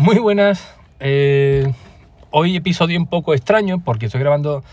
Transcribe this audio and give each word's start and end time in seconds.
Muy 0.00 0.18
buenas. 0.18 0.66
Eh, 0.98 1.70
hoy 2.30 2.56
episodio 2.56 2.98
un 2.98 3.06
poco 3.06 3.34
extraño 3.34 3.82
porque 3.84 4.06
estoy 4.06 4.20
grabando 4.22 4.64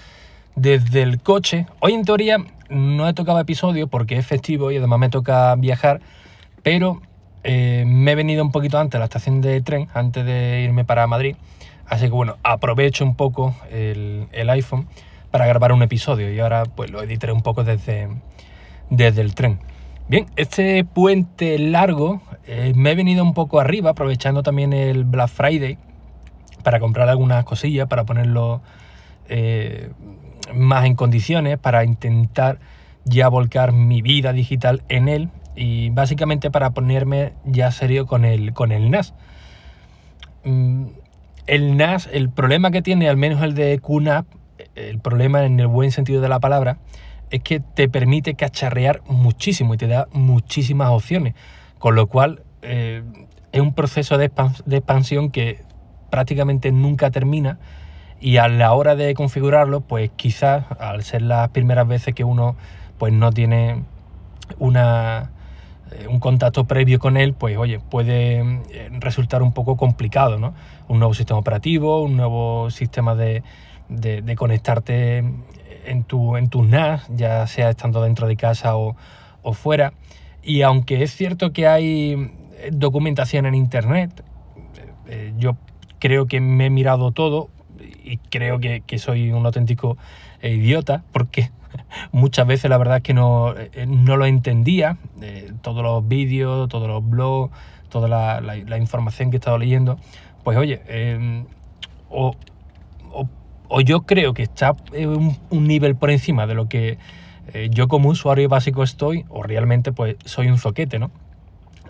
desde 0.55 1.01
el 1.01 1.19
coche. 1.19 1.65
Hoy 1.81 1.95
en 1.95 2.05
teoría 2.05 2.37
no 2.69 3.09
he 3.09 3.13
tocado 3.13 3.37
episodio 3.37 3.87
porque 3.87 4.15
es 4.15 4.25
festivo 4.25 4.71
y 4.71 4.77
además 4.77 4.99
me 4.99 5.09
toca 5.09 5.53
viajar, 5.55 5.99
pero 6.63 7.01
eh, 7.43 7.83
me 7.85 8.13
he 8.13 8.15
venido 8.15 8.41
un 8.41 8.53
poquito 8.53 8.79
antes 8.79 8.95
a 8.95 8.99
la 8.99 9.05
estación 9.05 9.41
de 9.41 9.59
tren, 9.59 9.89
antes 9.93 10.25
de 10.25 10.61
irme 10.61 10.85
para 10.85 11.05
Madrid. 11.07 11.35
Así 11.87 12.05
que 12.05 12.11
bueno, 12.11 12.37
aprovecho 12.43 13.03
un 13.03 13.15
poco 13.17 13.53
el, 13.69 14.29
iPhone 14.49 14.87
para 15.29 15.45
grabar 15.45 15.73
un 15.73 15.83
episodio 15.83 16.31
y 16.31 16.39
ahora 16.39 16.63
pues 16.63 16.89
lo 16.89 17.03
editaré 17.03 17.33
un 17.33 17.41
poco 17.41 17.65
desde, 17.65 18.07
desde 18.89 19.19
el 19.19 19.35
tren. 19.35 19.59
Bien, 20.09 20.25
este 20.37 20.85
puente 20.85 21.59
largo 21.59 22.21
eh, 22.45 22.71
me 22.77 22.91
he 22.91 22.95
venido 22.95 23.25
un 23.25 23.33
poco 23.33 23.59
arriba, 23.59 23.89
aprovechando 23.89 24.41
también 24.41 24.71
el 24.71 25.03
Black 25.03 25.27
Friday 25.27 25.77
para 26.63 26.79
comprar 26.79 27.09
algunas 27.09 27.43
cosillas, 27.43 27.89
para 27.89 28.05
ponerlo 28.05 28.61
eh, 29.27 29.91
más 30.55 30.85
en 30.85 30.95
condiciones, 30.95 31.57
para 31.57 31.83
intentar 31.83 32.59
ya 33.03 33.27
volcar 33.27 33.73
mi 33.73 34.01
vida 34.01 34.31
digital 34.31 34.81
en 34.87 35.09
él 35.09 35.29
y 35.57 35.89
básicamente 35.89 36.51
para 36.51 36.69
ponerme 36.69 37.33
ya 37.43 37.69
serio 37.71 38.05
con 38.05 38.23
el, 38.23 38.53
con 38.53 38.71
el 38.71 38.89
NAS. 38.89 39.13
Mm, 40.45 40.85
el 41.47 41.75
NAS, 41.75 42.07
el 42.13 42.29
problema 42.29 42.71
que 42.71 42.81
tiene, 42.81 43.09
al 43.09 43.17
menos 43.17 43.41
el 43.41 43.55
de 43.55 43.77
QNAP, 43.79 44.25
el 44.75 44.99
problema 44.99 45.43
en 45.43 45.59
el 45.59 45.67
buen 45.67 45.91
sentido 45.91 46.21
de 46.21 46.29
la 46.29 46.39
palabra, 46.39 46.77
es 47.29 47.41
que 47.41 47.59
te 47.59 47.89
permite 47.89 48.35
cacharrear 48.35 49.01
muchísimo 49.07 49.73
y 49.73 49.77
te 49.77 49.87
da 49.87 50.07
muchísimas 50.11 50.89
opciones. 50.89 51.35
Con 51.77 51.95
lo 51.95 52.07
cual 52.07 52.43
eh, 52.61 53.03
es 53.51 53.61
un 53.61 53.73
proceso 53.73 54.17
de, 54.17 54.25
expansión 54.25 55.31
que 55.31 55.61
prácticamente 56.09 56.71
nunca 56.71 57.11
termina 57.11 57.59
y 58.19 58.37
a 58.37 58.47
la 58.47 58.73
hora 58.73 58.95
de 58.95 59.13
configurarlo, 59.13 59.81
pues 59.81 60.09
quizás 60.15 60.65
al 60.79 61.03
ser 61.03 61.21
las 61.21 61.49
primeras 61.49 61.87
veces 61.87 62.15
que 62.15 62.23
uno 62.23 62.55
pues 62.97 63.13
no 63.13 63.31
tiene 63.31 63.83
una, 64.57 65.29
eh, 65.91 66.07
un 66.07 66.19
contacto 66.19 66.65
previo 66.65 66.97
con 66.97 67.15
él, 67.15 67.33
pues 67.33 67.57
oye, 67.57 67.79
puede 67.79 68.39
eh, 68.71 68.89
resultar 68.93 69.43
un 69.43 69.51
poco 69.51 69.77
complicado, 69.77 70.39
¿no? 70.39 70.55
Un 70.87 70.97
nuevo 70.97 71.13
sistema 71.13 71.39
operativo, 71.39 72.01
un 72.01 72.17
nuevo 72.17 72.71
sistema 72.71 73.13
de, 73.13 73.43
de 73.87 74.35
conectarte 74.35 75.23
en 75.87 76.03
tu, 76.03 76.37
en 76.37 76.49
tus 76.49 76.67
NAS, 76.67 77.07
ya 77.09 77.47
sea 77.47 77.69
estando 77.69 78.01
dentro 78.01 78.27
de 78.27 78.35
casa 78.35 78.75
o, 78.75 78.95
fuera. 79.53 79.93
Y 80.43 80.61
aunque 80.61 81.03
es 81.03 81.11
cierto 81.11 81.53
que 81.53 81.67
hay 81.67 82.31
documentación 82.71 83.45
en 83.45 83.55
internet, 83.55 84.23
eh, 85.07 85.33
yo 85.37 85.55
creo 85.99 86.27
que 86.27 86.41
me 86.41 86.65
he 86.65 86.69
mirado 86.69 87.11
todo 87.11 87.49
y 88.03 88.17
creo 88.17 88.59
que, 88.59 88.99
soy 88.99 89.31
un 89.31 89.45
auténtico 89.45 89.97
idiota 90.43 91.03
porque 91.13 91.49
muchas 92.11 92.45
veces 92.45 92.69
la 92.69 92.77
verdad 92.77 92.97
es 92.97 93.03
que 93.03 93.13
no, 93.13 93.53
eh, 93.55 93.85
lo 93.87 94.25
entendía, 94.25 94.97
eh, 95.21 95.53
todos 95.61 95.81
los 95.81 96.05
vídeos, 96.05 96.67
todos 96.67 96.89
los 96.89 97.07
blogs, 97.07 97.53
toda 97.87 98.41
la, 98.41 98.77
información 98.77 99.29
que 99.29 99.37
he 99.37 99.39
estado 99.39 99.57
leyendo, 99.57 99.97
pues 100.43 100.57
oye, 100.57 100.81
o, 102.09 102.35
o 103.13 103.29
yo 103.83 104.01
creo 104.01 104.33
que 104.33 104.43
está 104.43 104.75
un, 104.93 105.37
un 105.49 105.67
nivel 105.67 105.95
por 105.95 106.09
encima 106.09 106.47
de 106.47 106.53
lo 106.53 106.67
que 106.67 106.97
eh, 107.53 107.69
yo 107.71 107.87
como 107.87 108.09
usuario 108.09 108.49
básico 108.49 108.83
estoy, 108.83 109.25
o 109.29 109.43
realmente 109.43 109.91
pues 109.91 110.15
soy 110.25 110.47
un 110.47 110.57
zoquete, 110.57 110.99
¿no? 110.99 111.11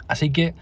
Así 0.07 0.29
que 0.29 0.53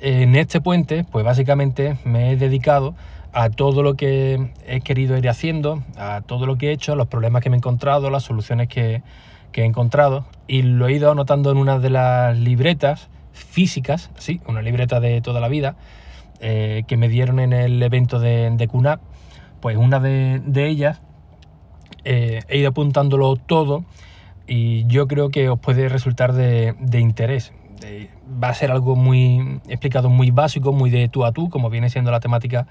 en 0.00 0.36
este 0.36 0.60
puente, 0.60 1.04
pues 1.04 1.24
básicamente 1.24 1.96
me 2.04 2.32
he 2.32 2.36
dedicado 2.36 2.94
a 3.32 3.48
todo 3.48 3.82
lo 3.82 3.94
que 3.94 4.50
he 4.66 4.80
querido 4.80 5.16
ir 5.16 5.28
haciendo, 5.28 5.82
a 5.96 6.20
todo 6.20 6.44
lo 6.44 6.58
que 6.58 6.68
he 6.68 6.72
hecho, 6.72 6.96
los 6.96 7.08
problemas 7.08 7.42
que 7.42 7.50
me 7.50 7.56
he 7.56 7.58
encontrado, 7.58 8.10
las 8.10 8.24
soluciones 8.24 8.68
que, 8.68 9.02
he 9.54 9.64
encontrado, 9.64 10.26
y 10.46 10.62
lo 10.62 10.88
he 10.88 10.92
ido 10.92 11.10
anotando 11.10 11.50
en 11.50 11.56
una 11.56 11.78
de 11.78 11.90
las 11.90 12.36
libretas 12.36 13.08
físicas, 13.32 14.10
sí, 14.18 14.40
una 14.46 14.60
libreta 14.60 15.00
de 15.00 15.20
toda 15.20 15.40
la 15.40 15.48
vida, 15.48 15.76
eh, 16.40 16.84
que 16.86 16.96
me 16.96 17.08
dieron 17.08 17.38
en 17.38 17.52
el 17.52 17.82
evento 17.82 18.18
de, 18.18 18.50
de 18.50 18.68
QNAP, 18.68 19.00
pues 19.62 19.76
una 19.76 20.00
de, 20.00 20.42
ellas 20.68 21.00
eh, 22.04 22.40
he 22.48 22.58
ido 22.58 22.70
apuntándolo 22.70 23.36
todo 23.36 23.84
y 24.48 24.84
yo 24.88 25.06
creo 25.06 25.30
que 25.30 25.48
os 25.48 25.58
puede 25.58 25.88
resultar 25.88 26.32
de, 26.32 26.74
interés. 26.98 27.52
va 28.42 28.48
a 28.48 28.54
ser 28.54 28.72
algo 28.72 28.96
muy 28.96 29.60
explicado, 29.68 30.10
muy 30.10 30.32
básico, 30.32 30.72
muy 30.72 30.90
de 30.90 31.08
tú 31.08 31.24
a 31.24 31.30
tú, 31.30 31.48
como 31.48 31.70
viene 31.70 31.90
siendo 31.90 32.10
la 32.10 32.18
temática 32.18 32.66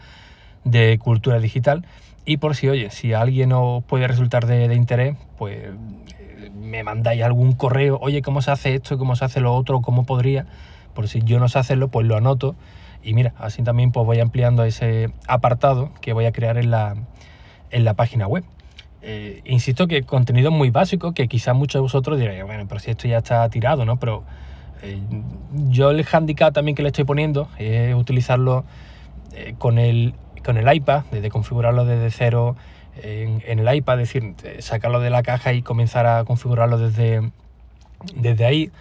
de 0.66 1.00
cultura 1.00 1.40
digital. 1.40 1.86
Y 2.26 2.38
por 2.38 2.56
si, 2.58 2.68
oye, 2.68 2.90
si 2.92 3.14
alguien 3.14 3.54
os 3.54 3.84
puede 3.86 4.06
resultar 4.08 4.46
de, 4.46 4.76
interés, 4.76 5.16
pues 5.38 5.70
me 6.62 6.84
mandáis 6.84 7.24
algún 7.24 7.54
correo, 7.54 8.00
oye, 8.02 8.22
¿cómo 8.22 8.42
se 8.42 8.52
hace 8.52 8.76
esto? 8.76 8.98
¿Cómo 8.98 9.16
se 9.16 9.24
hace 9.24 9.40
lo 9.40 9.56
otro? 9.56 9.82
¿Cómo 9.82 10.06
podría? 10.06 10.46
Por 10.94 11.08
si 11.08 11.22
yo 11.22 11.40
no 11.40 11.48
sé 11.48 11.58
hacerlo, 11.58 11.88
pues 11.88 12.06
lo 12.06 12.18
anoto 12.18 12.58
y 13.04 13.14
mira, 13.14 13.34
así 13.38 13.64
también 13.64 13.92
pues 13.92 14.06
voy 14.06 14.20
ampliando 14.20 14.64
ese 14.64 15.12
apartado 15.28 15.92
que 16.02 16.14
voy 16.14 16.26
a 16.26 16.32
crear 16.32 16.58
en 16.58 16.72
la, 16.72 16.96
en 17.72 17.86
la 17.86 17.94
página 17.94 18.28
web. 18.28 18.44
Eh, 19.04 19.42
insisto 19.46 19.88
que 19.88 20.04
contenido 20.04 20.52
muy 20.52 20.70
básico 20.70 21.14
que 21.14 21.28
quizás 21.28 21.56
muchos 21.56 21.80
de 21.80 21.82
vosotros 21.82 22.20
diréis, 22.20 22.44
bueno, 22.44 22.66
pero 22.68 22.80
si 22.80 22.92
esto 22.92 23.08
ya 23.08 23.18
está 23.18 23.50
tirado, 23.50 23.84
¿no? 23.84 23.98
Pero 23.98 24.24
eh, 24.84 25.00
yo 25.70 25.90
el 25.90 26.06
handicap 26.12 26.54
también 26.54 26.76
que 26.76 26.84
le 26.84 26.90
estoy 26.90 27.06
poniendo 27.06 27.50
es 27.58 27.96
utilizarlo 27.96 28.64
eh, 29.34 29.56
con, 29.58 29.80
el, 29.80 30.14
con 30.46 30.58
el 30.58 30.72
iPad, 30.72 31.06
desde 31.12 31.30
configurarlo 31.32 31.86
desde 31.86 32.12
cero 32.12 32.56
en, 33.02 33.42
el 33.58 33.74
iPad, 33.74 34.02
es 34.02 34.14
decir, 34.14 34.36
sacarlo 34.60 35.00
de 35.00 35.10
la 35.10 35.24
caja 35.24 35.54
y 35.54 35.64
comenzar 35.64 36.06
a 36.06 36.24
configurarlo 36.26 36.78
desde, 36.78 37.32
desde 38.16 38.46
ahí. 38.46 38.72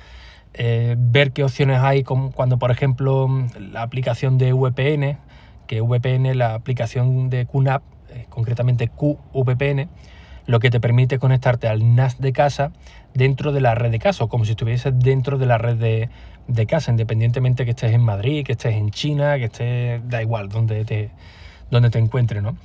Eh, 0.54 0.96
ver 0.98 1.32
qué 1.32 1.44
opciones 1.44 1.78
hay 1.80 2.02
cuando, 2.02 2.58
por 2.58 2.70
ejemplo, 2.70 3.28
la 3.58 3.82
aplicación 3.82 4.36
de 4.36 4.52
VPN, 4.52 5.18
que 5.66 5.80
VPN, 5.80 6.34
la 6.34 6.54
aplicación 6.54 7.30
de 7.30 7.46
QNAP, 7.46 7.82
eh, 8.10 8.26
concretamente 8.28 8.88
QVPN, 8.88 9.88
lo 10.46 10.58
que 10.58 10.70
te 10.70 10.80
permite 10.80 11.20
conectarte 11.20 11.68
al 11.68 11.94
NAS 11.94 12.20
de 12.20 12.32
casa 12.32 12.72
dentro 13.14 13.52
de 13.52 13.60
la 13.60 13.76
red 13.76 13.92
de 13.92 14.00
casa, 14.00 14.24
o 14.24 14.28
como 14.28 14.44
si 14.44 14.52
estuvieses 14.52 14.92
dentro 14.98 15.38
de 15.38 15.46
la 15.46 15.58
red 15.58 15.76
de, 15.76 16.66
casa, 16.66 16.90
independientemente 16.90 17.64
que 17.64 17.70
estés 17.70 17.92
en 17.92 18.02
Madrid, 18.02 18.44
que 18.44 18.52
estés 18.52 18.74
en 18.74 18.90
China, 18.90 19.38
que 19.38 19.44
estés, 19.44 20.08
da 20.08 20.20
igual, 20.20 20.48
donde 20.48 20.84
te, 20.84 21.10
donde 21.70 21.90
te 21.90 22.00
encuentres, 22.00 22.42
¿no? 22.42 22.56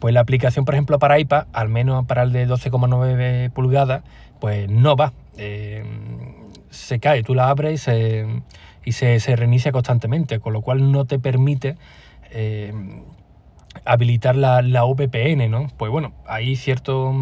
Pues 0.00 0.12
la 0.12 0.20
aplicación, 0.20 0.64
por 0.64 0.74
ejemplo, 0.74 0.98
para 0.98 1.18
iPad, 1.20 1.46
al 1.52 1.68
menos 1.68 2.06
para 2.06 2.24
el 2.24 2.32
de 2.32 2.48
12,9 2.48 3.50
pulgadas, 3.50 4.02
pues 4.40 4.68
no 4.68 4.96
va. 4.96 5.12
Eh, 5.36 5.84
se 6.70 7.00
cae, 7.00 7.22
tú 7.22 7.34
la 7.34 7.48
abres 7.48 7.88
y 8.84 8.92
se, 8.92 9.36
reinicia 9.36 9.72
constantemente, 9.72 10.40
con 10.40 10.52
lo 10.52 10.62
cual 10.62 10.92
no 10.92 11.04
te 11.04 11.18
permite 11.18 11.76
eh, 12.30 12.72
habilitar 13.84 14.36
la, 14.36 14.84
VPN, 14.84 15.50
¿no? 15.50 15.68
Pues 15.76 15.90
bueno, 15.90 16.12
hay 16.26 16.56
ciertos 16.56 17.14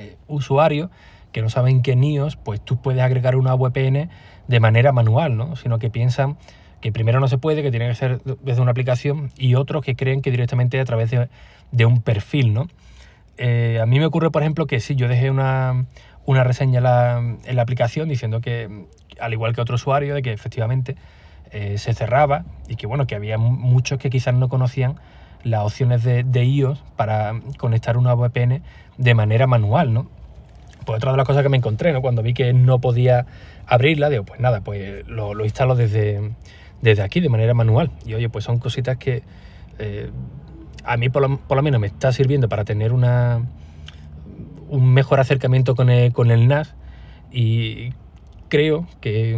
eh, 0.00 0.16
usuarios 0.26 0.90
que 1.32 1.42
no 1.42 1.48
saben 1.48 1.82
que 1.82 1.96
NIOS, 1.96 2.36
pues 2.36 2.60
tú 2.60 2.80
puedes 2.80 3.02
agregar 3.02 3.36
una 3.36 3.54
VPN 3.54 4.10
de 4.48 4.60
manera 4.60 4.92
manual, 4.92 5.36
¿no? 5.36 5.56
Sino 5.56 5.78
que 5.78 5.90
piensan 5.90 6.36
que 6.80 6.92
primero 6.92 7.20
no 7.20 7.28
se 7.28 7.38
puede, 7.38 7.62
que 7.62 7.70
tiene 7.70 7.88
que 7.88 7.94
ser 7.94 8.20
desde 8.42 8.62
una 8.62 8.70
aplicación, 8.70 9.30
y 9.36 9.54
otros 9.54 9.84
que 9.84 9.94
creen 9.94 10.22
que 10.22 10.30
directamente 10.30 10.80
a 10.80 10.84
través 10.84 11.10
de, 11.10 11.86
un 11.86 12.02
perfil, 12.02 12.54
¿no? 12.54 12.68
Eh, 13.36 13.78
a 13.80 13.86
mí 13.86 13.98
me 13.98 14.06
ocurre, 14.06 14.30
por 14.30 14.42
ejemplo, 14.42 14.66
que 14.66 14.80
si 14.80 14.96
yo 14.96 15.08
dejé 15.08 15.30
una, 15.30 15.86
una 16.26 16.44
reseña 16.44 16.78
en 17.44 17.56
la, 17.56 17.62
aplicación 17.62 18.08
diciendo 18.08 18.40
que, 18.40 18.86
al 19.20 19.32
igual 19.32 19.54
que 19.54 19.60
otro 19.60 19.76
usuario, 19.76 20.14
de 20.14 20.22
que 20.22 20.32
efectivamente 20.32 20.96
eh, 21.50 21.78
se 21.78 21.94
cerraba 21.94 22.44
y 22.68 22.76
que 22.76 22.86
bueno, 22.86 23.06
que 23.06 23.14
había 23.14 23.38
muchos 23.38 23.98
que 23.98 24.10
quizás 24.10 24.34
no 24.34 24.48
conocían 24.48 24.96
las 25.42 25.62
opciones 25.62 26.04
de, 26.04 26.44
iOS 26.44 26.82
para 26.96 27.40
conectar 27.56 27.96
una 27.96 28.14
VPN 28.14 28.62
de 28.98 29.14
manera 29.14 29.46
manual, 29.46 29.92
¿no? 29.92 30.08
Pues 30.84 30.96
otra 30.96 31.12
de 31.12 31.16
las 31.16 31.26
cosas 31.26 31.42
que 31.42 31.48
me 31.48 31.56
encontré, 31.56 31.92
¿no? 31.92 32.02
Cuando 32.02 32.22
vi 32.22 32.34
que 32.34 32.52
no 32.52 32.78
podía 32.80 33.26
abrirla, 33.66 34.10
digo, 34.10 34.24
pues 34.24 34.40
nada, 34.40 34.60
pues 34.60 35.06
lo, 35.06 35.44
instalo 35.44 35.76
desde, 35.76 36.32
desde 36.82 37.02
aquí 37.02 37.20
de 37.20 37.28
manera 37.28 37.54
manual. 37.54 37.90
Y 38.04 38.14
oye, 38.14 38.28
pues 38.28 38.44
son 38.44 38.58
cositas 38.58 38.96
que 38.98 39.22
eh, 39.78 40.10
a 40.84 40.96
mí 40.96 41.08
por 41.08 41.22
lo 41.28 41.62
menos 41.62 41.80
me 41.80 41.86
está 41.86 42.12
sirviendo 42.12 42.48
para 42.48 42.64
tener 42.64 42.92
una, 42.92 43.42
un 44.70 44.92
mejor 44.92 45.20
acercamiento 45.20 45.74
con 45.74 45.90
el, 45.90 46.12
con 46.12 46.30
el 46.30 46.48
NAS 46.48 46.74
y 47.30 47.92
creo 48.48 48.86
que 49.00 49.32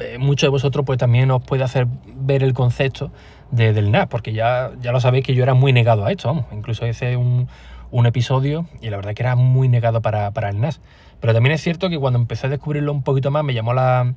eh, 0.00 0.18
muchos 0.18 0.46
de 0.46 0.50
vosotros 0.50 0.84
pues 0.84 0.98
también 0.98 1.30
os 1.30 1.42
puede 1.42 1.64
hacer 1.64 1.86
ver 2.14 2.42
el 2.42 2.54
concepto 2.54 3.10
del 3.50 3.90
NAS, 3.90 4.06
porque 4.08 4.32
ya, 4.32 4.72
ya 4.80 4.92
lo 4.92 5.00
sabéis 5.00 5.24
que 5.24 5.34
yo 5.34 5.42
era 5.42 5.54
muy 5.54 5.72
negado 5.72 6.04
a 6.04 6.10
esto, 6.10 6.44
incluso 6.52 6.86
hice 6.86 7.16
un, 7.16 7.48
un 7.90 8.06
episodio 8.06 8.66
y 8.80 8.90
la 8.90 8.96
verdad 8.96 9.14
que 9.14 9.22
era 9.22 9.36
muy 9.36 9.68
negado 9.68 10.02
para, 10.02 10.30
el 10.48 10.60
NAS. 10.60 10.80
Pero 11.20 11.32
también 11.32 11.54
es 11.54 11.62
cierto 11.62 11.88
que 11.88 11.98
cuando 11.98 12.18
empecé 12.18 12.46
a 12.46 12.50
descubrirlo 12.50 12.92
un 12.92 13.02
poquito 13.02 13.30
más 13.30 13.44
me 13.44 13.54
llamó 13.54 13.74
la, 13.74 14.14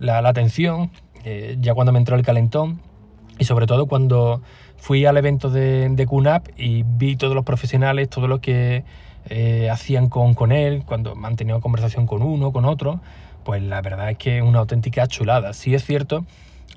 atención, 0.00 0.90
eh, 1.24 1.56
ya 1.60 1.74
cuando 1.74 1.92
me 1.92 1.98
entró 1.98 2.16
el 2.16 2.22
calentón, 2.22 2.80
Y 3.38 3.44
sobre 3.44 3.66
todo 3.66 3.86
cuando 3.86 4.42
fui 4.76 5.04
al 5.06 5.16
evento 5.16 5.50
de, 5.50 5.88
de 5.90 6.06
QNAP 6.06 6.48
y 6.56 6.82
vi 6.82 7.16
todos 7.16 7.34
los 7.34 7.44
profesionales, 7.44 8.08
todo 8.08 8.26
lo 8.26 8.40
que 8.40 8.84
eh, 9.28 9.68
hacían 9.70 10.08
con, 10.08 10.34
con 10.34 10.52
él, 10.52 10.82
cuando 10.86 11.14
han 11.22 11.36
tenido 11.36 11.60
conversación 11.60 12.06
con 12.06 12.22
uno, 12.22 12.52
con 12.52 12.64
otro, 12.64 13.00
pues 13.44 13.62
la 13.62 13.80
verdad 13.82 14.10
es 14.10 14.18
que 14.18 14.38
es 14.38 14.42
una 14.42 14.60
auténtica 14.60 15.06
chulada. 15.06 15.52
Sí 15.52 15.74
es 15.74 15.84
cierto 15.84 16.24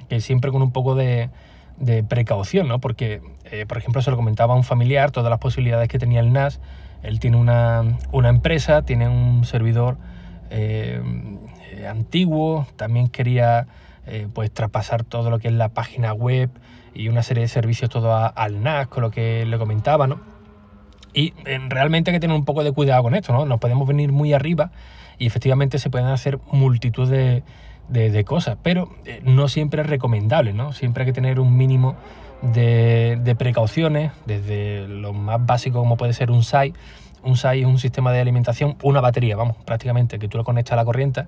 que 0.10 0.22
siempre 0.22 0.52
con 0.52 0.62
un 0.62 0.72
poco 0.72 0.96
de, 0.96 1.30
de 1.78 2.04
precaución, 2.04 2.68
¿no? 2.68 2.80
Porque, 2.80 3.22
eh, 3.46 3.66
por 3.66 3.78
ejemplo, 3.78 4.02
se 4.02 4.12
lo 4.12 4.18
comentaba 4.18 4.54
a 4.54 4.58
un 4.58 4.64
familiar 4.64 5.12
todas 5.12 5.30
las 5.30 5.40
posibilidades 5.40 5.88
que 5.88 6.00
tenía 6.00 6.20
el 6.20 6.34
NAS. 6.34 6.60
Él 7.02 7.20
tiene 7.20 7.38
una, 7.38 7.98
una 8.12 8.30
empresa, 8.30 8.84
tiene 8.84 9.08
un 9.08 9.46
servidor 9.46 9.98
eh, 10.50 11.02
antiguo, 11.90 12.68
también 12.76 13.08
quería 13.08 13.68
pues 14.34 14.52
traspasar 14.52 15.06
todo 15.06 15.30
lo 15.30 15.40
que 15.40 15.48
es 15.48 15.54
la 15.54 15.70
página 15.70 16.12
web 16.12 16.50
y 16.94 17.08
una 17.08 17.24
serie 17.24 17.44
de 17.44 17.48
servicios 17.48 17.90
todo 17.90 18.14
al 18.14 18.62
NAS, 18.62 18.88
con 18.88 19.02
lo 19.02 19.12
que 19.12 19.46
le 19.46 19.58
comentaba, 19.58 20.08
¿no? 20.08 20.33
Y 21.14 21.34
eh, 21.46 21.60
realmente 21.70 22.12
hay 22.12 22.16
que 22.16 22.20
tener 22.20 22.36
un 22.36 22.46
poco 22.46 22.64
de 22.64 22.72
cuidado 22.72 23.04
con 23.04 23.16
esto, 23.16 23.34
¿no? 23.34 23.46
Nos 23.46 23.60
podemos 23.60 23.88
venir 23.88 24.12
muy 24.12 24.34
arriba 24.34 24.72
y 25.18 25.28
efectivamente 25.28 25.78
se 25.78 25.90
pueden 25.90 26.08
hacer 26.08 26.40
multitud 26.52 27.10
de, 27.10 28.24
cosas, 28.26 28.58
pero 28.64 28.90
eh, 29.06 29.22
no 29.24 29.48
siempre 29.48 29.82
es 29.82 29.88
recomendable, 29.88 30.54
¿no? 30.54 30.74
Siempre 30.74 31.04
hay 31.04 31.06
que 31.08 31.14
tener 31.14 31.40
un 31.40 31.56
mínimo 31.56 31.96
de, 32.42 33.36
precauciones, 33.38 34.12
desde 34.26 34.88
lo 34.88 35.14
más 35.14 35.46
básico 35.46 35.80
como 35.80 35.98
puede 35.98 36.14
ser 36.14 36.32
un 36.32 36.44
SAI. 36.44 36.74
Un 37.24 37.38
SAI 37.38 37.62
es 37.62 37.68
un 37.68 37.80
sistema 37.80 38.12
de 38.12 38.20
alimentación, 38.20 38.76
una 38.82 39.00
batería, 39.00 39.36
vamos, 39.36 39.56
prácticamente, 39.66 40.20
que 40.20 40.28
tú 40.28 40.38
lo 40.38 40.44
conectas 40.44 40.74
a 40.74 40.76
la 40.78 40.86
corriente 40.86 41.26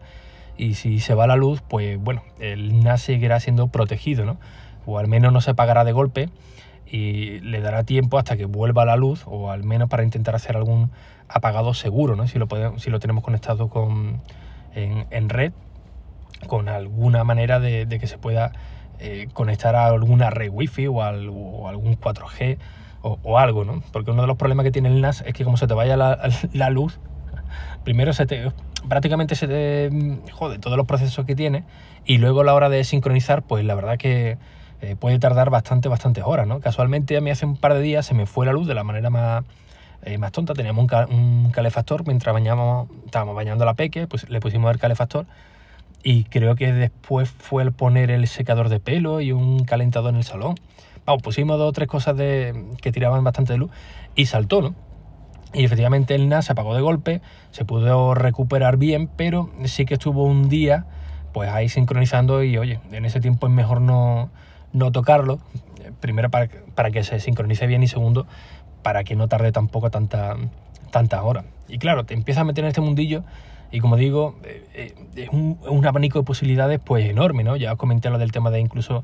y 0.57 0.75
si 0.75 0.99
se 0.99 1.13
va 1.13 1.27
la 1.27 1.35
luz, 1.35 1.61
pues 1.61 1.97
bueno, 1.99 2.23
el 2.39 2.83
NAS 2.83 3.01
seguirá 3.01 3.39
siendo 3.39 3.67
protegido, 3.67 4.25
¿no? 4.25 4.37
O 4.85 4.99
al 4.99 5.07
menos 5.07 5.31
no 5.33 5.41
se 5.41 5.51
apagará 5.51 5.83
de 5.83 5.91
golpe 5.91 6.29
y 6.87 7.39
le 7.39 7.61
dará 7.61 7.83
tiempo 7.83 8.17
hasta 8.17 8.37
que 8.37 8.45
vuelva 8.45 8.85
la 8.85 8.95
luz 8.95 9.23
o 9.25 9.51
al 9.51 9.63
menos 9.63 9.89
para 9.89 10.03
intentar 10.03 10.35
hacer 10.35 10.55
algún 10.55 10.91
apagado 11.27 11.73
seguro, 11.73 12.15
¿no? 12.15 12.27
si, 12.27 12.37
lo 12.37 12.47
podemos, 12.47 12.81
si 12.81 12.89
lo 12.89 12.99
tenemos 12.99 13.23
conectado 13.23 13.69
con, 13.69 14.21
en, 14.73 15.29
red, 15.29 15.53
con 16.47 16.69
alguna 16.69 17.23
manera 17.23 17.59
de, 17.59 17.87
que 17.87 18.07
se 18.07 18.17
pueda 18.17 18.51
eh, 18.99 19.27
conectar 19.33 19.75
a 19.75 19.87
alguna 19.87 20.29
red 20.29 20.49
wifi 20.51 20.87
o, 20.87 20.95
o 20.97 21.67
algún 21.67 21.99
4G 21.99 22.57
o, 23.23 23.37
algo, 23.37 23.63
¿no? 23.65 23.83
Porque 23.91 24.11
uno 24.11 24.23
de 24.23 24.27
los 24.27 24.37
problemas 24.37 24.63
que 24.63 24.71
tiene 24.71 24.89
el 24.89 24.99
NAS 24.99 25.23
es 25.25 25.33
que 25.33 25.43
como 25.43 25.57
se 25.57 25.67
te 25.67 25.73
vaya 25.73 25.95
la, 25.95 26.69
luz, 26.71 26.99
primero 27.83 28.13
se 28.13 28.25
te, 28.25 28.51
prácticamente 28.89 29.35
se 29.35 29.47
te 29.47 29.89
jode 30.31 30.57
todos 30.57 30.75
los 30.75 30.87
procesos 30.87 31.25
que 31.25 31.35
tiene 31.35 31.63
y 32.05 32.17
luego 32.17 32.41
a 32.41 32.43
la 32.43 32.53
hora 32.53 32.69
de 32.69 32.83
sincronizar, 32.83 33.43
pues 33.43 33.63
la 33.63 33.75
verdad 33.75 33.97
que 33.97 34.37
eh, 34.81 34.95
puede 34.95 35.19
tardar 35.19 35.49
bastante, 35.49 35.89
bastantes 35.89 36.23
horas, 36.25 36.47
¿no? 36.47 36.59
Casualmente 36.59 37.15
a 37.17 37.21
mí 37.21 37.31
hace 37.31 37.45
un 37.45 37.57
par 37.57 37.73
de 37.73 37.81
días 37.81 38.05
se 38.05 38.13
me 38.13 38.25
fue 38.25 38.45
la 38.45 38.53
luz 38.53 38.67
de 38.67 38.73
la 38.73 38.83
manera 38.83 39.09
más, 39.09 39.43
eh, 40.03 40.17
más 40.17 40.31
tonta. 40.31 40.53
Teníamos 40.53 40.87
un, 41.09 41.51
calefactor 41.51 42.05
mientras 42.05 42.33
bañábamos, 42.33 42.89
estábamos 43.05 43.35
bañando 43.35 43.65
la 43.65 43.73
peque, 43.73 44.07
pues 44.07 44.29
le 44.29 44.39
pusimos 44.39 44.71
el 44.71 44.79
calefactor 44.79 45.25
y 46.03 46.25
creo 46.25 46.55
que 46.55 46.71
después 46.71 47.29
fue 47.29 47.63
el 47.63 47.71
poner 47.71 48.11
el 48.11 48.27
secador 48.27 48.69
de 48.69 48.79
pelo 48.79 49.21
y 49.21 49.31
un 49.31 49.65
calentador 49.65 50.11
en 50.11 50.17
el 50.17 50.23
salón. 50.23 50.55
Vamos, 51.05 51.21
pusimos 51.21 51.57
dos 51.57 51.69
o 51.69 51.71
tres 51.71 51.87
cosas 51.87 52.17
de, 52.17 52.65
que 52.81 52.91
tiraban 52.91 53.23
bastante 53.23 53.53
de 53.53 53.59
luz 53.59 53.71
y 54.15 54.25
saltó, 54.25 54.61
¿no? 54.61 54.75
Y 55.53 55.63
efectivamente 55.63 56.15
el 56.15 56.27
NAS 56.27 56.45
se 56.45 56.51
apagó 56.51 56.75
de 56.75 56.81
golpe, 56.81 57.21
se 57.51 57.63
pudo 57.63 58.13
recuperar 58.13 58.75
bien, 58.75 59.07
pero 59.15 59.49
sí 59.63 59.85
que 59.85 59.93
estuvo 59.93 60.25
un 60.25 60.49
día 60.49 60.85
pues 61.31 61.49
ahí 61.49 61.69
sincronizando 61.69 62.43
y 62.43 62.57
oye, 62.57 62.79
en 62.91 63.05
ese 63.05 63.19
tiempo 63.19 63.47
es 63.47 63.53
mejor 63.53 63.81
no, 63.81 64.29
no 64.75 64.91
tocarlo, 64.91 65.39
primero 66.01 66.29
para, 66.29 66.49
para, 66.75 66.91
que 66.91 67.03
se 67.03 67.19
sincronice 67.19 67.65
bien 67.67 67.81
y 67.81 67.87
segundo 67.87 68.27
para 68.83 69.03
que 69.03 69.15
no 69.15 69.27
tarde 69.27 69.51
tampoco 69.51 69.89
tanta, 69.89 70.35
tantas 70.91 71.21
horas. 71.21 71.45
Y 71.67 71.79
claro, 71.79 72.05
te 72.05 72.13
empiezas 72.13 72.41
a 72.41 72.43
meter 72.43 72.63
en 72.63 72.67
este 72.67 72.81
mundillo 72.81 73.23
y 73.71 73.79
como 73.79 73.97
digo, 73.97 74.35
eh, 74.43 74.63
eh, 74.73 74.95
es 75.15 75.29
un, 75.29 75.85
abanico 75.85 76.19
de 76.19 76.25
posibilidades 76.25 76.79
pues 76.79 77.09
enorme, 77.09 77.43
¿no? 77.43 77.55
Ya 77.55 77.73
os 77.73 77.79
comenté 77.79 78.09
lo 78.09 78.17
del 78.17 78.31
tema 78.31 78.51
de 78.51 78.59
incluso 78.59 79.03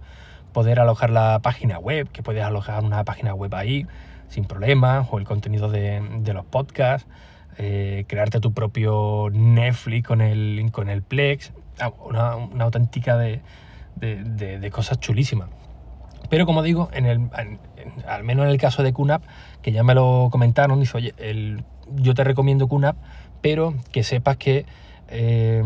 poder 0.54 0.80
alojar 0.80 1.10
la 1.10 1.40
página 1.40 1.80
web, 1.80 2.10
que 2.10 2.22
puedes 2.22 2.44
alojar 2.44 2.84
una 2.84 3.04
página 3.04 3.34
web 3.34 3.54
ahí 3.56 3.88
sin 4.28 4.46
problemas, 4.46 5.08
o 5.12 5.20
el 5.20 5.26
contenido 5.26 5.70
de, 5.70 6.02
de 6.20 6.34
los 6.34 6.46
podcasts, 6.46 7.08
eh, 7.58 8.06
crearte 8.08 8.40
tu 8.40 8.54
propio 8.54 9.30
Netflix 9.32 10.08
con 10.08 10.22
el, 10.22 10.70
con 10.72 10.90
el 10.90 11.02
Plex, 11.02 11.52
ah, 11.80 11.92
una, 12.06 12.36
una 12.36 12.66
auténtica 12.66 13.18
de, 13.18 13.42
de, 13.96 14.70
cosas 14.72 15.00
chulísimas. 15.00 15.50
Pero 16.30 16.46
como 16.46 16.64
digo, 16.64 16.90
en 16.94 17.06
el, 17.06 17.30
al 18.08 18.24
menos 18.24 18.46
en 18.46 18.52
el 18.52 18.58
caso 18.58 18.84
de 18.84 18.94
QNAP, 18.94 19.24
que 19.62 19.72
ya 19.72 19.84
me 19.84 19.94
lo 19.96 20.30
comentaron, 20.32 20.80
dice, 20.80 20.98
oye, 20.98 21.14
el, 21.18 21.64
yo 21.96 22.14
te 22.14 22.24
recomiendo 22.24 22.68
QNAP, 22.68 22.96
pero 23.42 23.74
que 23.92 24.04
sepas 24.04 24.38
que 24.38 24.66
eh, 25.10 25.64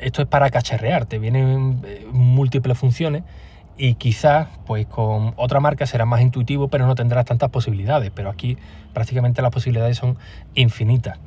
esto 0.00 0.22
es 0.22 0.28
para 0.28 0.50
cacharrear, 0.50 1.06
te 1.06 1.18
vienen 1.18 1.82
eh, 1.84 2.06
múltiples 2.10 2.78
funciones 2.78 3.22
y 3.76 3.94
quizás 3.94 4.48
pues 4.66 4.86
con 4.86 5.34
otra 5.36 5.60
marca 5.60 5.86
será 5.86 6.04
más 6.04 6.20
intuitivo, 6.20 6.68
pero 6.68 6.86
no 6.86 6.94
tendrás 6.94 7.24
tantas 7.24 7.50
posibilidades, 7.50 8.10
pero 8.14 8.30
aquí 8.30 8.56
prácticamente 8.92 9.42
las 9.42 9.50
posibilidades 9.50 9.96
son 9.96 10.16
infinitas. 10.54 11.18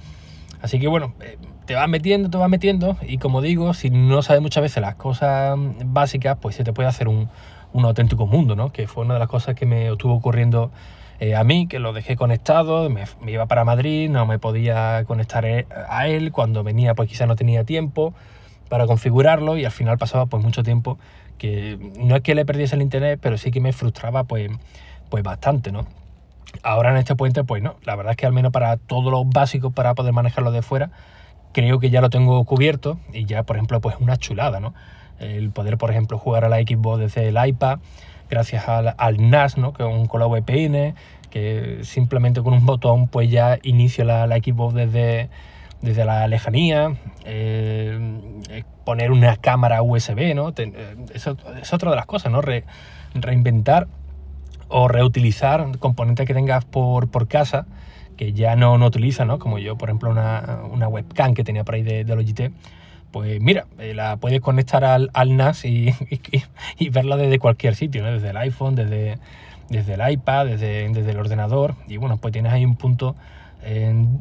Así 0.62 0.80
que 0.80 0.88
bueno, 0.88 1.14
eh, 1.20 1.38
te 1.68 1.76
vas 1.76 1.88
metiendo, 1.90 2.30
te 2.30 2.38
vas 2.38 2.50
metiendo 2.50 2.98
y 3.02 3.18
como 3.18 3.42
digo, 3.42 3.74
si 3.74 3.90
no 3.92 4.24
sabes 4.24 4.42
muchas 4.42 4.64
veces 4.64 4.82
las 4.82 4.96
cosas 4.96 5.56
básicas, 5.86 6.38
pues 6.42 6.56
se 6.56 6.64
te 6.64 6.74
puede 6.74 6.88
hacer 6.90 7.08
un, 7.08 7.30
auténtico 7.74 8.26
mundo, 8.26 8.56
¿no? 8.56 8.72
Que 8.72 8.88
fue 8.88 9.04
una 9.04 9.14
de 9.16 9.20
las 9.20 9.28
cosas 9.28 9.54
que 9.54 9.68
me 9.68 9.92
estuvo 9.92 10.14
ocurriendo 10.16 10.72
eh, 11.20 11.36
a 11.36 11.44
mí, 11.44 11.68
que 11.68 11.78
lo 11.78 11.94
dejé 11.94 12.16
conectado, 12.16 12.90
me, 12.90 13.04
iba 13.28 13.46
para 13.46 13.66
Madrid, 13.66 14.10
no 14.10 14.26
me 14.26 14.40
podía 14.40 15.04
conectar 15.06 15.46
e, 15.46 15.68
a 15.88 16.08
él, 16.08 16.32
cuando 16.32 16.64
venía 16.64 16.96
pues 16.96 17.10
quizá 17.10 17.28
no 17.28 17.36
tenía 17.36 17.66
tiempo 17.66 18.16
para 18.70 18.88
configurarlo 18.88 19.58
y 19.58 19.66
al 19.66 19.72
final 19.72 19.98
pasaba 19.98 20.26
pues 20.26 20.44
mucho 20.44 20.64
tiempo 20.64 20.98
que 21.38 21.78
no 22.00 22.16
es 22.16 22.24
que 22.24 22.34
le 22.34 22.46
perdiese 22.46 22.76
el 22.76 22.82
internet, 22.82 23.20
pero 23.22 23.38
sí 23.38 23.52
que 23.52 23.60
me 23.60 23.74
frustraba 23.74 24.24
pues, 24.24 24.50
pues 25.10 25.22
bastante, 25.22 25.72
¿no? 25.72 25.86
Ahora 26.64 26.92
en 26.92 26.98
este 26.98 27.16
puente, 27.16 27.44
pues 27.44 27.62
no, 27.62 27.76
la 27.84 27.96
verdad 27.96 28.12
es 28.12 28.18
que 28.18 28.26
al 28.26 28.34
menos 28.34 28.52
para 28.52 28.78
todos 28.78 29.12
los 29.12 29.28
básicos 29.30 29.74
para 29.74 29.94
poder 29.94 30.14
manejarlo 30.14 30.52
de 30.52 30.62
fuera, 30.62 30.92
creo 31.54 31.80
que 31.80 31.90
ya 31.90 32.02
lo 32.02 32.10
tengo 32.10 32.44
cubierto 32.46 33.00
y 33.14 33.26
ya, 33.26 33.44
por 33.44 33.56
ejemplo, 33.56 33.82
pues 33.82 33.96
una 34.00 34.18
chulada, 34.18 34.60
¿no? 34.60 34.74
El 35.20 35.50
poder, 35.50 35.78
por 35.78 35.90
ejemplo, 35.90 36.18
jugar 36.18 36.46
a 36.46 36.50
la 36.50 36.58
Xbox 36.58 37.00
desde 37.00 37.28
el 37.30 37.38
iPad, 37.44 37.80
gracias 38.30 38.68
al, 38.68 39.30
NAS, 39.30 39.58
¿no? 39.58 39.74
Que 39.74 39.84
es 39.84 39.90
un 39.90 40.08
la 40.20 40.28
VPN, 40.28 40.96
que 41.30 41.80
simplemente 41.84 42.42
con 42.42 42.54
un 42.54 42.66
botón 42.66 43.08
pues 43.08 43.30
ya 43.30 43.58
inicio 43.64 44.04
la, 44.04 44.28
la 44.28 44.38
Xbox 44.38 44.76
desde, 44.76 45.30
desde 45.82 46.06
la 46.06 46.28
lejanía, 46.28 46.96
eh, 47.26 48.64
poner 48.86 49.12
una 49.12 49.36
cámara 49.38 49.82
USB, 49.82 50.34
¿no? 50.36 50.54
Eh, 50.56 50.96
eso 51.14 51.36
es 51.62 51.74
otra 51.74 51.90
de 51.90 51.96
las 51.96 52.06
cosas, 52.06 52.32
¿no? 52.32 52.42
reinventar 53.14 53.88
o 54.70 54.88
reutilizar 54.88 55.78
componentes 55.80 56.26
que 56.26 56.34
tengas 56.34 56.66
por, 56.66 57.10
por 57.10 57.28
casa 57.28 57.66
que 58.18 58.34
ya 58.34 58.56
no, 58.56 58.78
no 58.78 58.88
utilizas, 58.88 59.28
¿no? 59.28 59.40
Como 59.40 59.60
yo, 59.60 59.78
por 59.78 59.90
ejemplo, 59.90 60.10
una, 60.10 60.62
una 60.72 60.88
webcam 60.88 61.34
que 61.34 61.44
tenía 61.44 61.64
por 61.64 61.76
ahí 61.76 61.84
de, 61.84 62.04
de 62.04 62.16
Logitech, 62.16 62.52
pues 63.12 63.40
mira, 63.40 63.66
la 63.78 64.18
puedes 64.18 64.42
conectar 64.42 64.84
al, 64.84 65.10
al 65.14 65.38
NAS 65.38 65.66
y, 65.66 65.94
y, 66.80 66.90
verla 66.90 67.16
desde 67.16 67.40
cualquier 67.40 67.76
sitio, 67.76 68.04
¿no? 68.04 68.12
Desde 68.12 68.32
el 68.32 68.38
iPhone, 68.38 68.76
desde, 68.76 69.20
desde 69.70 69.94
el 69.94 70.12
iPad, 70.12 70.48
desde, 70.48 70.90
desde 70.90 71.12
el 71.12 71.20
ordenador. 71.20 71.76
Y 71.88 71.98
bueno, 71.98 72.18
pues 72.18 72.32
tienes 72.34 72.52
ahí 72.52 72.66
un 72.66 72.76
punto 72.76 73.16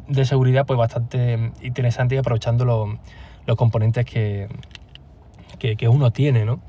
de 0.07 0.25
seguridad 0.25 0.65
pues 0.65 0.77
bastante 0.77 1.51
interesante 1.61 2.15
y 2.15 2.17
aprovechando 2.17 2.65
los 2.65 3.55
componentes 3.55 4.05
que, 4.05 4.47
que, 5.57 5.87
uno 5.87 6.11
tiene, 6.11 6.43
¿no? 6.43 6.59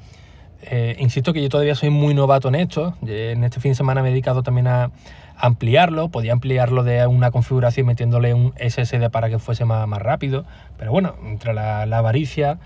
Eh, 0.63 0.97
insisto 0.99 1.33
que 1.33 1.43
yo 1.43 1.49
todavía 1.49 1.75
soy 1.75 1.91
muy 1.91 2.15
novato 2.15 2.49
en 2.49 2.57
esto. 2.57 2.95
En 3.07 3.45
este 3.45 3.61
fin 3.61 3.73
de 3.73 3.77
semana 3.77 4.03
me 4.03 4.09
he 4.09 4.11
dedicado 4.11 4.43
también 4.43 4.67
a 4.67 4.91
ampliarlo. 5.37 6.09
Podía 6.09 6.33
ampliarlo 6.33 6.83
de 6.85 7.07
una 7.07 7.31
configuración 7.31 7.87
metiéndole 7.87 8.35
un 8.35 8.53
SSD 8.59 9.11
para 9.11 9.29
que 9.29 9.39
fuese 9.39 9.65
más, 9.65 9.89
rápido. 10.03 10.45
Pero 10.77 10.91
bueno, 10.91 11.15
entre 11.25 11.55
la, 11.55 11.83
avaricia 11.83 12.59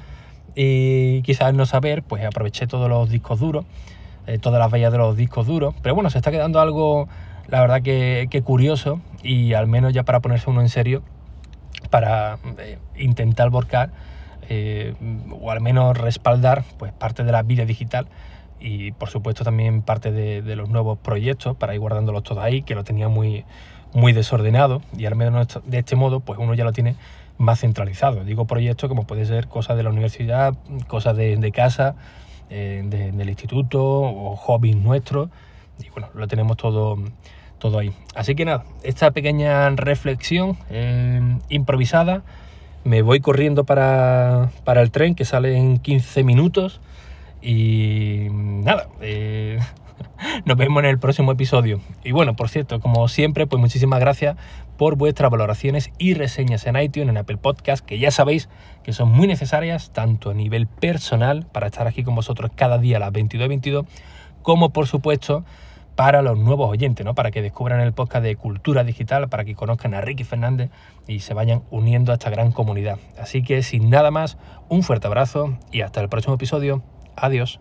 y 0.55 1.23
quizás 1.23 1.55
no 1.55 1.67
saber, 1.67 2.03
pues 2.03 2.25
aproveché 2.25 2.67
todos 2.67 2.89
los 2.89 3.09
discos 3.11 3.41
duros, 3.41 3.65
eh, 4.27 4.39
todas 4.39 4.59
las 4.59 4.73
vallas 4.73 4.93
de 4.93 4.99
los 4.99 5.17
discos 5.17 5.47
duros. 5.47 5.75
Pero 5.83 5.95
bueno, 5.95 6.11
se 6.11 6.19
está 6.19 6.31
quedando 6.31 6.61
algo 6.61 7.09
la 7.49 7.61
verdad 7.61 7.83
que, 7.83 8.43
curioso 8.45 9.01
y 9.23 9.53
al 9.55 9.67
menos 9.67 9.93
ya 9.93 10.05
para 10.05 10.21
ponerse 10.21 10.49
uno 10.49 10.61
en 10.61 10.69
serio, 10.69 11.03
para 11.91 12.39
eh, 12.59 12.79
intentar 12.97 13.51
volcar 13.51 13.91
eh, 14.49 14.95
o 15.31 15.51
al 15.51 15.61
menos 15.61 15.97
respaldar 15.97 16.65
pues 16.79 16.93
parte 16.93 17.25
de 17.25 17.33
la 17.33 17.43
vida 17.43 17.65
digital 17.65 18.07
y 18.61 18.93
por 18.93 19.11
supuesto 19.11 19.45
también 19.45 19.83
parte 19.83 20.13
de, 20.13 20.57
los 20.57 20.69
nuevos 20.69 20.99
proyectos 20.99 21.57
para 21.57 21.75
ir 21.75 21.81
guardándolos 21.81 22.23
todos 22.23 22.45
ahí, 22.45 22.63
que 22.63 22.75
lo 22.75 22.85
tenía 22.85 23.09
muy, 23.09 23.45
muy 23.93 24.13
desordenado 24.13 24.83
y 24.97 25.07
al 25.07 25.17
menos 25.17 25.61
de 25.65 25.79
este 25.79 25.97
modo 25.97 26.21
pues 26.21 26.39
uno 26.39 26.55
ya 26.55 26.65
lo 26.65 26.73
tiene 26.73 26.97
más 27.39 27.61
centralizado. 27.61 28.25
Digo 28.25 28.47
proyectos 28.47 28.89
como 28.89 29.05
puede 29.07 29.27
ser 29.27 29.49
cosas 29.49 29.77
de 29.77 29.83
la 29.83 29.91
universidad, 29.91 30.55
cosas 30.87 31.17
de, 31.17 31.53
casa, 31.53 31.97
eh, 32.51 32.83
del 32.85 33.29
instituto 33.29 33.83
o 33.83 34.37
hobbies 34.37 34.77
nuestros. 34.77 35.29
Y 35.81 35.91
bueno, 35.91 36.09
lo 36.15 36.29
tenemos 36.29 36.57
todo, 36.57 36.99
todo 37.59 37.79
ahí. 37.79 37.93
Así 38.15 38.35
que 38.35 38.45
nada, 38.45 38.65
esta 38.83 39.11
pequeña 39.11 39.71
reflexión 39.71 40.57
eh, 40.71 41.39
improvisada. 41.49 42.23
Me 42.85 43.03
voy 43.03 43.21
corriendo 43.21 43.65
para, 43.65 44.51
para, 44.65 44.83
el 44.83 44.91
tren 44.91 45.15
que 45.15 45.25
sale 45.25 45.57
en 45.57 45.79
15 45.79 46.25
minutos. 46.25 46.81
Y 47.41 48.29
nada, 48.31 48.89
eh, 49.01 49.59
nos 50.45 50.57
vemos 50.57 50.83
en 50.83 50.89
el 50.89 50.99
próximo 50.99 51.33
episodio. 51.33 51.81
Y 52.05 52.13
bueno, 52.13 52.35
por 52.35 52.49
cierto, 52.49 52.81
como 52.81 53.07
siempre, 53.09 53.47
pues 53.47 53.61
muchísimas 53.61 54.01
gracias 54.01 54.37
por 54.77 54.97
vuestras 54.97 55.31
valoraciones 55.31 55.93
y 55.99 56.15
reseñas 56.15 56.67
en 56.67 56.77
iTunes, 56.77 57.11
en 57.11 57.17
Apple 57.17 57.37
Podcast, 57.37 57.85
que 57.85 57.99
ya 57.99 58.11
sabéis 58.11 58.49
que 58.83 58.93
son 58.93 59.11
muy 59.11 59.27
necesarias, 59.27 59.93
tanto 59.93 60.31
a 60.31 60.35
nivel 60.35 60.67
personal, 60.67 61.47
para 61.53 61.69
estar 61.69 61.87
aquí 61.87 62.03
con 62.03 62.15
vosotros 62.15 62.51
cada 62.55 62.79
día 62.79 62.97
a 62.97 63.01
las 63.01 63.13
22.22, 63.13 63.87
como 64.43 64.71
por 64.71 64.87
supuesto 64.87 65.45
para 65.97 66.23
los 66.23 66.39
nuevos 66.39 66.71
oyentes, 66.71 67.05
¿no? 67.05 67.15
para 67.15 67.31
que 67.31 67.43
descubran 67.43 67.81
el 67.81 67.93
podcast 67.93 68.25
de 68.25 68.37
Cultura 68.37 68.85
Digital, 68.85 69.29
para 69.29 69.45
que 69.45 69.55
conozcan 69.55 69.95
a 69.95 70.01
Ricky 70.01 70.25
Fernández 70.25 70.71
y 71.07 71.21
se 71.21 71.35
vayan 71.35 71.63
uniendo 71.71 72.13
a 72.13 72.15
esta 72.15 72.31
gran 72.31 72.53
comunidad. 72.53 72.99
Así 73.19 73.43
que 73.43 73.63
sin 73.63 73.91
nada 73.91 74.11
más, 74.11 74.39
un 74.69 74.83
fuerte 74.83 75.07
abrazo 75.07 75.59
y 75.71 75.83
hasta 75.83 76.01
el 76.01 76.09
próximo 76.09 76.35
episodio. 76.35 76.83
Adiós. 77.17 77.61